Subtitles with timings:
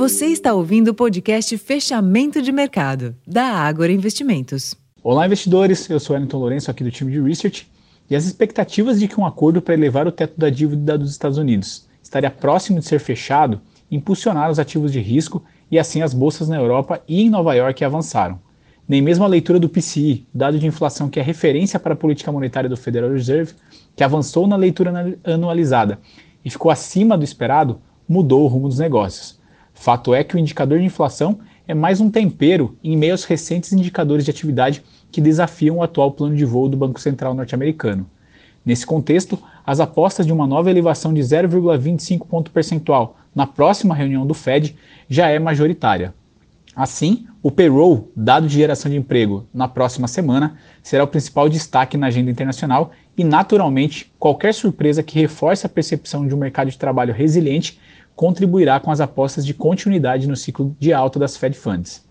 [0.00, 4.74] Você está ouvindo o podcast Fechamento de Mercado, da Ágora Investimentos.
[5.02, 5.90] Olá, investidores.
[5.90, 7.70] Eu sou Wellington Lourenço, aqui do time de Research.
[8.08, 11.36] E as expectativas de que um acordo para elevar o teto da dívida dos Estados
[11.36, 16.48] Unidos estaria próximo de ser fechado impulsionaram os ativos de risco e assim as bolsas
[16.48, 18.40] na Europa e em Nova York avançaram.
[18.88, 22.32] Nem mesmo a leitura do PCI, dado de inflação que é referência para a política
[22.32, 23.52] monetária do Federal Reserve,
[23.94, 25.98] que avançou na leitura anualizada
[26.42, 29.38] e ficou acima do esperado, mudou o rumo dos negócios.
[29.80, 33.72] Fato é que o indicador de inflação é mais um tempero em meio aos recentes
[33.72, 38.06] indicadores de atividade que desafiam o atual plano de voo do Banco Central norte-americano.
[38.62, 44.26] Nesse contexto, as apostas de uma nova elevação de 0,25 ponto percentual na próxima reunião
[44.26, 44.76] do Fed
[45.08, 46.12] já é majoritária.
[46.80, 51.98] Assim, o payroll, dado de geração de emprego, na próxima semana, será o principal destaque
[51.98, 56.78] na agenda internacional e, naturalmente, qualquer surpresa que reforce a percepção de um mercado de
[56.78, 57.78] trabalho resiliente
[58.16, 62.02] contribuirá com as apostas de continuidade no ciclo de alta das Fed Funds.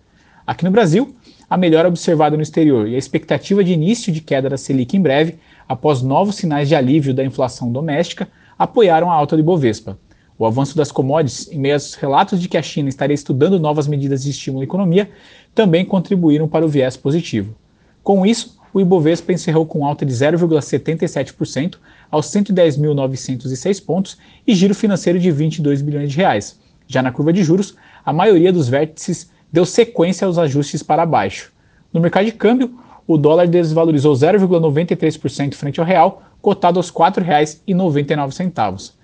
[0.45, 1.15] Aqui no Brasil,
[1.49, 5.01] a melhora observada no exterior e a expectativa de início de queda da Selic em
[5.01, 9.97] breve, após novos sinais de alívio da inflação doméstica, apoiaram a alta do Ibovespa.
[10.39, 13.89] O avanço das commodities, em meio aos relatos de que a China estaria estudando novas
[13.89, 15.11] medidas de estímulo à economia,
[15.53, 17.53] também contribuíram para o viés positivo.
[18.01, 21.75] Com isso, o Ibovespa encerrou com alta de 0,77%
[22.09, 24.17] aos 110.906 pontos
[24.47, 26.57] e giro financeiro de 22 bilhões de reais.
[26.87, 31.51] Já na curva de juros, a maioria dos vértices deu sequência aos ajustes para baixo.
[31.91, 38.98] No mercado de câmbio, o dólar desvalorizou 0,93% frente ao real, cotado aos R$ 4,99.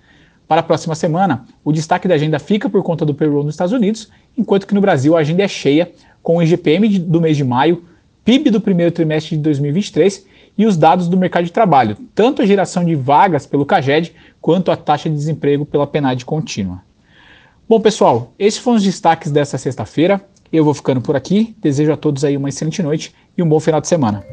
[0.48, 3.74] Para a próxima semana, o destaque da agenda fica por conta do payroll nos Estados
[3.74, 7.44] Unidos, enquanto que no Brasil a agenda é cheia, com o IGPM do mês de
[7.44, 7.84] maio,
[8.24, 10.26] PIB do primeiro trimestre de 2023
[10.58, 14.72] e os dados do mercado de trabalho, tanto a geração de vagas pelo CAGED quanto
[14.72, 16.82] a taxa de desemprego pela PNAD contínua.
[17.68, 20.22] Bom, pessoal, esses foram os destaques dessa sexta-feira.
[20.54, 21.56] Eu vou ficando por aqui.
[21.60, 24.24] Desejo a todos aí uma excelente noite e um bom final de semana.